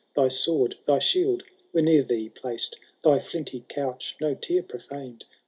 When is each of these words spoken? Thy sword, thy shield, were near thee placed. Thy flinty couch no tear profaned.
Thy 0.15 0.29
sword, 0.29 0.77
thy 0.87 0.97
shield, 0.97 1.43
were 1.73 1.81
near 1.83 2.01
thee 2.01 2.29
placed. 2.29 2.79
Thy 3.03 3.19
flinty 3.19 3.63
couch 3.69 4.15
no 4.19 4.33
tear 4.33 4.63
profaned. 4.63 5.25